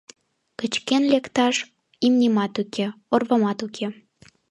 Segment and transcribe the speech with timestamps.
[0.59, 1.55] Кычкен лекташ
[2.05, 3.87] имнемат уке, орвамат уке!..